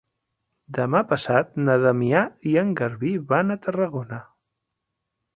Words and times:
Demà 0.75 1.01
passat 1.09 1.51
na 1.67 1.75
Damià 1.83 2.21
i 2.51 2.53
en 2.61 2.71
Garbí 2.79 3.11
van 3.33 3.57
a 3.57 3.57
Tarragona. 3.67 4.19